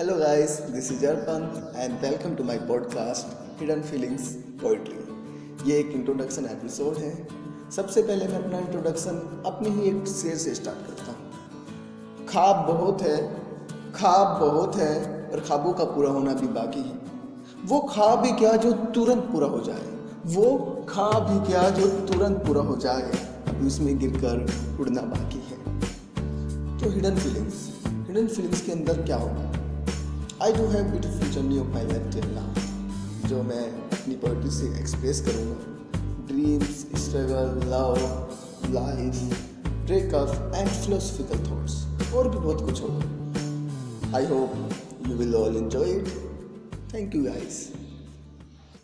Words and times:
Hello 0.00 0.18
guys, 0.18 0.52
this 0.74 0.90
is 0.90 1.02
Arpan 1.02 1.42
and 1.76 2.00
welcome 2.00 2.34
to 2.34 2.42
my 2.42 2.56
podcast 2.68 3.32
Hidden 3.58 3.82
Feelings 3.88 4.28
Poetry. 4.62 5.00
ये 5.66 5.78
एक 5.78 5.90
introduction 5.94 6.44
episode 6.44 6.96
है। 6.98 7.10
सबसे 7.76 8.02
पहले 8.02 8.28
मैं 8.28 8.38
अपना 8.38 8.58
इंट्रोडक्शन 8.58 9.18
अपनी 9.46 9.70
ही 9.70 9.88
एक 9.88 10.06
शेर 10.08 10.36
से 10.36 10.54
स्टार्ट 10.54 10.86
करता 10.86 11.12
हूँ। 11.12 12.26
ख्वाब 12.30 12.64
बहुत 12.68 13.02
है 13.02 13.16
ख्वाब 13.98 14.40
बहुत 14.40 14.76
है 14.76 14.94
और 15.32 15.40
ख्वाबों 15.40 15.72
का 15.72 15.84
पूरा 15.92 16.10
होना 16.10 16.34
भी 16.34 16.48
बाकी 16.56 16.80
है। 16.80 16.96
वो 17.64 17.80
ख्वाब 17.92 18.24
ही 18.24 18.32
क्या 18.32 18.56
जो 18.56 18.72
तुरंत 18.96 19.28
पूरा 19.32 19.48
हो 19.48 19.60
जाए? 19.60 19.86
वो 20.26 20.48
ख्वाब 20.88 21.30
ही 21.30 21.46
क्या 21.52 21.68
जो 21.70 21.90
तुरंत 22.06 22.44
पूरा 22.46 22.62
हो 22.62 22.76
जाए? 22.76 23.12
अभी 23.48 23.66
उसमें 23.66 23.98
गिरकर 23.98 24.46
उड़ना 24.80 25.02
बाकी 25.14 25.46
है। 25.50 25.62
तो 26.78 26.90
हिडन 26.90 27.16
फीलिंग्स 27.16 27.70
हिडन 27.86 28.26
फीलिंग्स 28.26 28.60
के 28.60 28.72
अंदर 28.72 29.02
क्या 29.02 29.16
होगा? 29.16 29.59
I 30.42 30.52
do 30.52 30.66
have 30.66 30.84
beautiful 30.90 31.30
journey 31.30 31.58
of 31.58 31.66
my 31.68 31.86
life 31.86 32.12
till 32.12 32.28
now 32.34 33.28
जो 33.28 33.42
मैं 33.42 33.64
अपनी 33.92 34.14
पोइट्री 34.22 34.50
से 34.50 34.66
एक्सप्रेस 34.80 35.20
करूँगा। 35.26 35.56
Dreams 36.28 36.78
struggle 37.02 37.50
love 37.72 38.72
life 38.74 39.14
breakup 39.86 40.54
and 40.54 40.68
philosophical 40.68 41.44
thoughts 41.50 41.74
और 42.14 42.28
भी 42.28 42.38
बहुत 42.38 42.64
कुछ 42.64 42.82
होगा। 42.82 44.16
I 44.16 44.26
hope 44.26 45.08
you 45.08 45.16
will 45.16 45.34
all 45.36 45.56
enjoy 45.56 45.90
it 45.90 46.08
thank 46.94 47.14
you 47.14 47.22
guys 47.24 47.62